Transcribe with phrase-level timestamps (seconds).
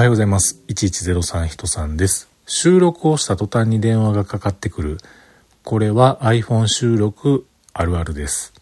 [0.00, 0.58] おはようございます。
[0.68, 2.30] 1103人さんです。
[2.46, 4.96] 収録をした途端に電話がかかってくる。
[5.62, 8.54] これは iPhone 収録あるあるです。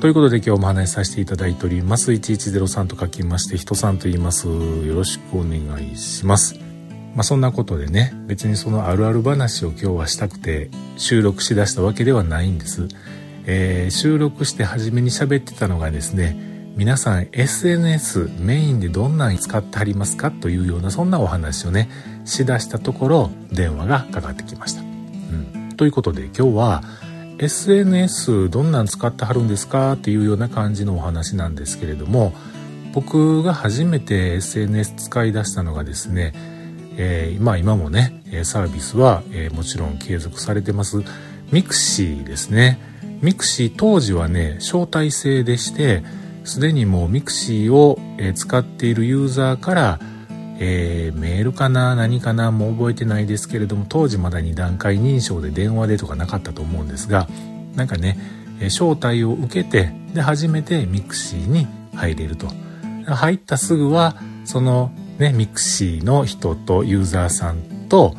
[0.00, 2.10] ということで今日もお話しさせていただいております。
[2.10, 4.48] 1103と書きまして、人さんと言います。
[4.48, 6.67] よろしくお願いします。
[7.14, 12.88] まあそんなことでね、別にそのあるある話を今日はしたくて収録しだしたわけではないんです。
[13.46, 16.36] えー、収録して初めに喋ってたのがですね、
[16.76, 21.90] 皆さん SNS メインでどんなに使ってはりますかというようなそんなお話をね、
[22.24, 24.82] しだしたところ電話がかかってきました。
[24.82, 25.72] うん。
[25.76, 26.82] ということで今日は
[27.38, 32.32] SNS どんなん使ってはるんですかっていうような感じのお話なんですけれども
[32.92, 36.32] 僕が初めて SNS 使い出したのがですね、
[36.98, 41.02] えー、まあ今もねサービスは、えー、もちろん継続されてます。
[41.50, 42.78] mixi ですね。
[43.22, 46.02] mixi 当時はね招待制でして
[46.44, 47.98] すでにもう mixi を、
[48.34, 50.00] 使っているユーザーから
[50.60, 57.28] えー、メールかな何かなもう覚えてないですけれども当時まだ2段階認証で電話でとかなかったと思うんですが
[57.76, 58.18] なんかね
[58.62, 62.48] 招待を受けてで初めて mixi に入れると。
[63.14, 68.14] 入ったすぐはそのね mixi の人とユーザーさんと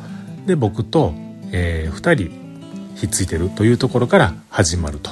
[0.46, 1.12] で僕と、
[1.52, 5.10] えー、2人ひっついてるというところから始まると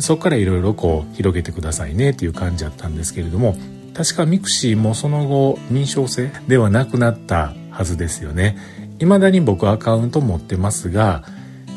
[0.00, 3.56] そこからいろいろこう広げてくださいねっていう感じだったんですけれども
[3.94, 8.56] 確か mixi もその後認証制ではなくなったはずですよね。
[8.98, 11.24] 未だに僕アカウント持ってますが、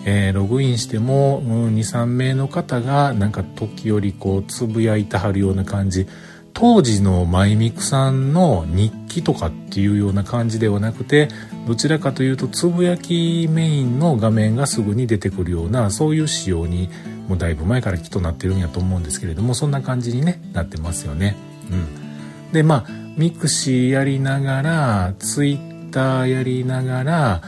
[0.05, 6.07] えー、ログインしても、2、3名の方がなんか時折こうつぶやいてはるような感じ。
[6.53, 11.29] 当時のマイミクさんの日記とかっていうような感じではなくて、
[11.67, 16.89] どちらかというとつぶやきメインの画面がすぐに出てくるような、そういう仕様に
[17.27, 21.35] もうだいぶ前からきっとなってるんやと思うんですけれども、そんな感じにね、なってますよね。
[21.71, 22.51] うん。
[22.51, 27.41] で、まあ、 mixi やりながら、ツイッターやりながら、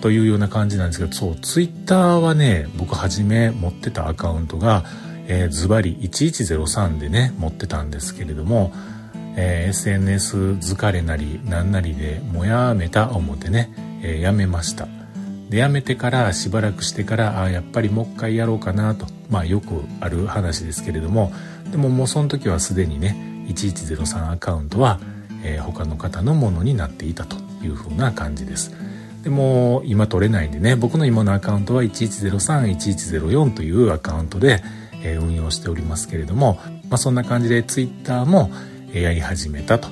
[0.00, 4.84] というような感じなんですけど、そう、ツイッターはね、僕初め持ってたアカウントが、
[5.32, 8.72] えー、ズバリ1103でね、持ってたんですけれども、
[9.36, 14.88] えー、SNS 疲れなりなんなりでもやめた思ってね、えー、やめました。
[15.48, 21.32] で、やめてからしばらくしてから、あやっぱりもう一回やろうかなと、まあよくある話ですけれども、
[21.70, 23.16] でももうその時はすでにね、
[23.46, 24.98] 1103アカウントは、
[25.44, 28.72] えー、他の方のものになっていたというふうな感じです。
[29.22, 34.60] でも今取れないんでね僕の今のアカウントは11031104というアカウントで、
[35.02, 38.50] え、運用しておりますけれども、まあ、そんな感じで Twitter も、
[38.92, 39.88] え、やり始めたと。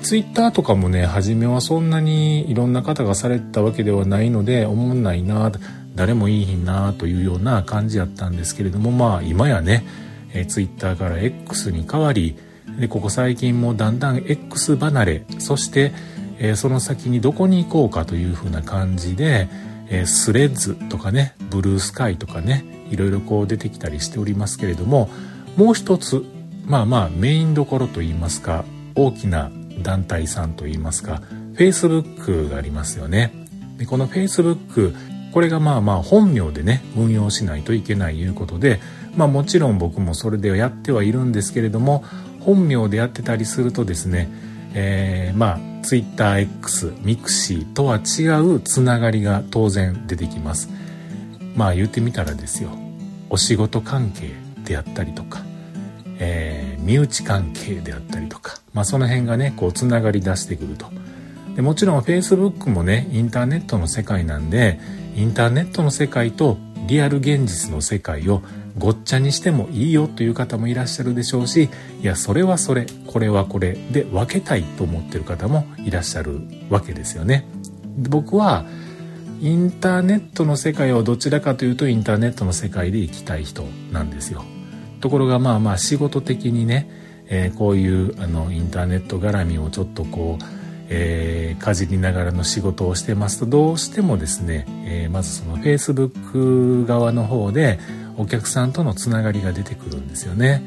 [0.00, 5.52] ツイッターとかもね初めはそんなにいろんな方がされたわけではないので思んないな
[5.94, 9.84] 誰もいいひんなというような感じやったんですけれどもまあ今やね、
[10.32, 12.36] え、ツイッターから X に変わり
[12.78, 15.92] でここ最近もだんだん X 離れそして、
[16.38, 19.48] えー、その先にどこに行こうかというふうな感じで、
[19.92, 25.10] えー、スレッズとかねブルースカイとかねいろいろこう出てきたりしておりますけれども
[25.56, 26.24] もう一つ
[26.64, 28.64] まあまあメインどころといいますか
[28.96, 31.22] 大きな団体さんといいますか
[31.54, 33.32] Facebook がありますよね。
[33.76, 34.94] でこの Facebook
[35.32, 38.80] これがまあまあ本名でね運用しないといけないいうことで
[39.16, 42.04] まあもちろん僕もそれではやってはいるんですけれども
[42.40, 44.28] 本名でやってたりするとですね、
[44.74, 50.68] えー、まあ TwitterX ミクシーとは違うつながりが当然出てきます。
[51.56, 52.70] まあ言ってみたらですよ。
[53.30, 54.30] お仕事関係
[54.64, 55.42] であったりとか、
[56.18, 60.86] えー、身内関係であったりとか、まあ、その辺がねこうつながり出してくると。
[61.56, 64.80] でもちろん Facebook もねインターネットの世界なんで
[65.16, 66.56] インターネットの世界と
[66.86, 68.42] リアル現実の世界を
[68.78, 71.68] ごっちゃにしてもいいよという方もいらっしゃるでしょうし
[72.00, 76.40] いやそれはそれこれはこれで分けたいと思ってる方もいらっしゃる
[76.70, 77.46] わけですよね。
[77.96, 78.64] 僕は
[79.40, 84.44] インターネットの世界をどちらかというとインターネットの世界で生きたい人なんですよ。
[85.00, 86.88] ところがまあまあ仕事的にね、
[87.26, 90.44] えー、こういうあのインターネット絡みをちょっとこう
[90.94, 97.78] えー、かじりながらの仕事をしてますとどうしてもですね、えー、まずその Facebook 側の方で
[98.16, 100.62] お客さんとのつながりが出てくるんですよね。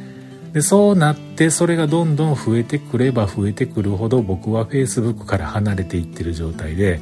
[0.56, 7.02] でそうなってそれがどんどん増えてくれば増えてくるほど僕は Facebook から離れていってる状態で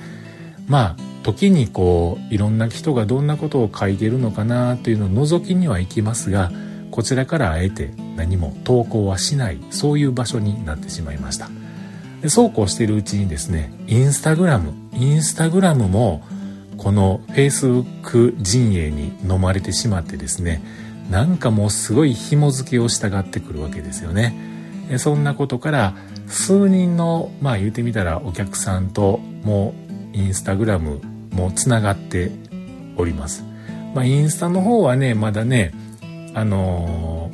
[0.68, 6.52] まあ時にこういろんな人がどんなことを書いてるのかなというのを覗きには行きますが
[6.90, 11.50] こちらからあえて何も投稿はしないそういう場所になってしまいました
[12.24, 16.24] でそうこうしているうちにですねインスタグラムインスタグラムも
[16.84, 20.62] この Facebook 陣営に飲まれてしまってですね
[21.10, 24.54] なんかもうすごい紐付けをしたがってくるわけですよね。
[24.98, 25.96] そんなことから
[26.28, 29.74] 数人のまあ言うてみたらお客さんとも
[30.14, 31.02] うインスタグラム
[31.32, 32.32] もつながって
[32.96, 33.44] おります。
[33.94, 35.72] まあインスタの方はねまだね
[36.34, 37.32] あの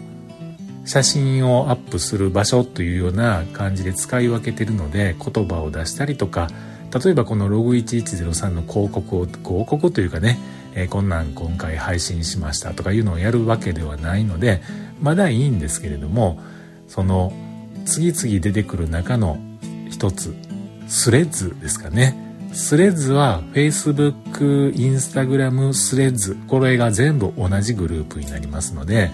[0.83, 6.49] ー、写真をアップする場所というような感じで使い分けてるので言葉を出したりとか
[6.93, 10.39] 例えばこのログ1103の広告を広告というかね、
[10.75, 14.61] えー、こんなん今回配信しましたとかいうのをやるわけではないので
[15.01, 16.41] まだいいんですけれども
[16.87, 17.31] その
[17.85, 19.37] 次々出てくる中の
[19.89, 20.35] 一つ
[20.87, 22.25] スレッズですかね。
[22.51, 29.11] スレッズは Facebook、Instagram、スレッズこれが全部同じグループになりますので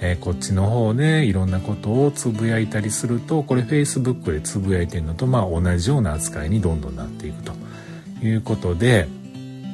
[0.00, 7.52] えー、こっちの方でいろんなことをつぶやいたりするとこれ Facebook でつぶやいてるのとまあ同じような扱いにどんどんなっていくと
[8.24, 9.08] いうことで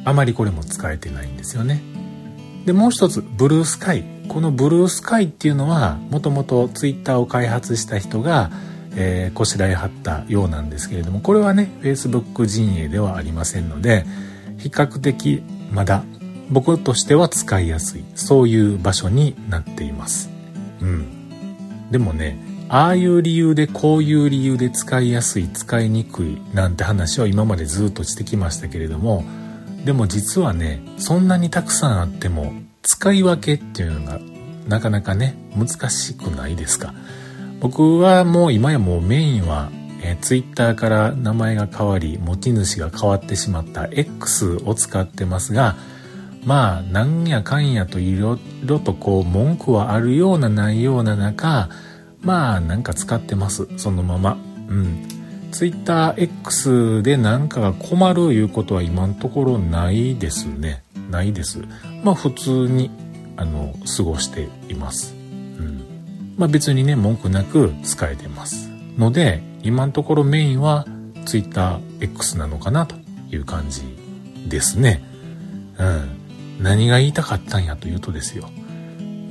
[0.05, 1.81] あまりこれも使えてないんですよね。
[2.65, 8.51] でもう一つブルースカイこのブルースカイっていうのはもともと Twitter を開発した人が
[8.97, 14.07] えー、こしらえはったようなんですけれどもこれはね Facebook 陣営ではありませんので
[14.59, 16.03] 比較的まだ
[16.51, 18.05] 僕としては使いやすい。
[18.15, 20.31] そういう場所になっています。
[20.81, 21.17] うん。
[21.91, 22.39] でもね
[22.69, 29.25] ああいう理由でこういう理由で使いやすい使いにくいなんて話は今までずっとしてきましたけれども
[29.85, 32.53] でも実はねそんなにたくさんあっても
[32.83, 34.19] 使い分けっていうのが
[34.67, 36.93] なかなかね難しくないですか。
[37.61, 39.71] 僕はもう今やもうメインは
[40.03, 45.77] え、Twitter から名前が変わり持ち主が変わってしまった X を使ってますが
[46.47, 51.69] まあなんやかんやといろいろとこう文句はあるようなないような中
[52.21, 53.69] まあなんか使ってます。
[53.77, 54.39] そのまま。
[54.69, 55.09] うん。
[55.53, 60.83] TwitterX でなんかが困るいうことは今のところないですね。
[61.11, 61.65] ないです。
[62.03, 62.91] まあ普通に
[63.37, 65.15] あの過ごしています。
[65.15, 66.35] うん。
[66.37, 68.71] まあ別にね文句なく使えてます。
[68.99, 70.87] ので今のところメインは
[71.27, 72.97] TwitterX なのかなと
[73.31, 73.83] いう感じ
[74.49, 75.03] ですね。
[75.79, 76.26] うん。
[76.61, 78.49] 何が言いたかったんやというとですよ。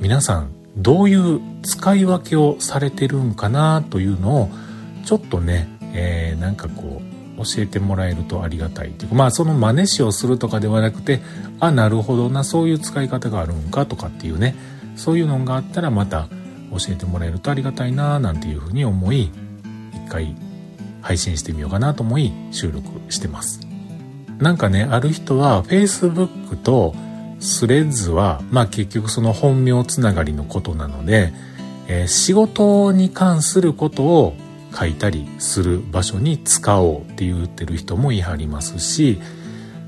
[0.00, 4.50] 皆さんどういう使い分けをされてるんかなというのを
[5.04, 11.20] ちょっとね、えー、なんかこう教えてもらえるとありがたいっていうかまあその真似しをするとかではなくて
[11.60, 14.54] あなるほどなそういう使い方があるんかとかっていうね
[14.96, 16.28] そういうのがあったらまた
[16.70, 19.30] 教えてもらえるとありがたいななんていうふうに思い
[19.92, 20.36] 一回
[21.02, 23.60] 配信してみようかなと思い収録してます。
[24.38, 26.94] なんかねある人は Facebook と
[27.40, 31.32] スレッズは、まあ結局その本名つながりのことなので、
[31.88, 34.34] えー、仕事に関することを
[34.78, 39.20] 書いたりする場所に使おうって言ってる人もいはりますし、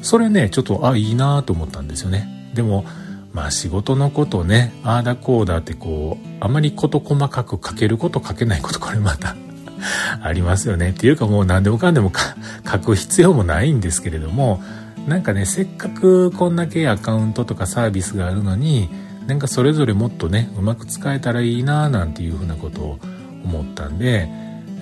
[0.03, 2.51] それね、ちょっと、あ、いいなと思ったんですよね。
[2.55, 2.85] でも、
[3.33, 9.37] まあ仕事のことね、ああだこうだってこう、あまり事細かく書けること書けないこと、これまた
[10.23, 10.91] ありますよね。
[10.91, 12.13] っていうかもう何でもかんでも
[12.71, 14.63] 書く必要もないんですけれども、
[15.09, 18.91] なんかねせっかくこんだけアカウントとかサービスがあるのに
[19.27, 22.99] なんかそれぞれもっとねうまく使えたらいいななんていうふうなことを
[23.43, 24.29] 思ったんで、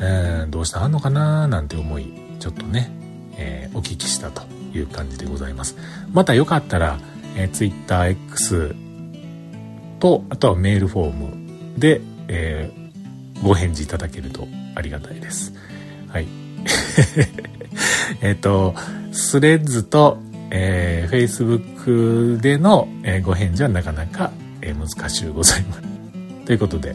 [0.00, 2.90] えー、どうしたあんのかななんて思いちょっとね、
[3.37, 4.43] えー、お聞きしたと
[4.75, 5.76] いう感じでございます。
[6.12, 6.99] またよかったら、
[7.37, 8.76] えー、TwitterX
[10.00, 15.54] とあとはメールフォームで、えー、ご返事いただけるとありがたいです。
[16.09, 16.26] はい。
[18.23, 18.75] えっと
[19.16, 20.18] スレッズと、
[20.50, 24.30] えー、Facebook での、え、ご返事はなかなか、
[24.61, 25.82] え、難しゅうございます。
[26.44, 26.94] ということで、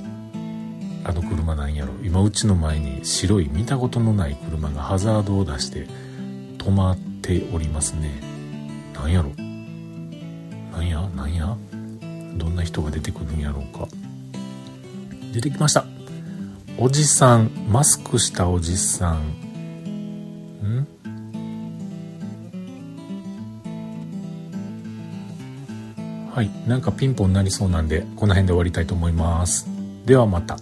[1.03, 5.87] あの車なんやろ今うちの前に白い見たことのない車がハザードを出して
[6.59, 8.21] 止まっておりますね。
[8.93, 9.31] なんやろ
[10.71, 11.01] なんや？
[11.15, 11.57] なんや？
[12.35, 13.87] どんな人が出てくるんやろうか。
[15.33, 15.85] 出てきました。
[16.77, 19.13] おじさん、マスクしたおじさ。
[19.13, 19.50] ん
[26.33, 26.49] はい。
[26.65, 29.67] なんかピンポンになりそうなんで、この辺で終わりたいと思います。
[30.05, 30.57] ではまた。